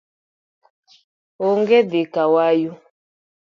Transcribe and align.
Onge 1.47 1.79
dhi 1.89 2.01
kawayu 2.13 2.71